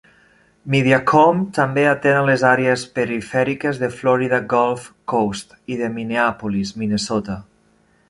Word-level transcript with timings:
Mediacom 0.75 1.43
també 1.57 1.83
atén 1.89 2.17
a 2.21 2.23
les 2.29 2.45
àrees 2.53 2.87
perifèriques 2.97 3.83
de 3.85 3.93
Florida 4.01 4.43
Gulf 4.57 4.91
Coast 5.15 5.57
i 5.77 5.81
de 5.85 5.95
Minneapolis, 6.01 6.77
Minnesota. 6.83 7.43